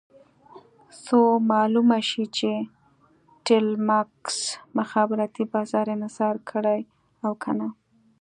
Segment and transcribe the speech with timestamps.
[1.05, 1.19] څو
[1.51, 2.51] معلومه شي چې
[3.45, 4.37] ټیلمکس
[4.77, 6.79] مخابراتي بازار انحصار کړی
[7.25, 7.67] او که نه.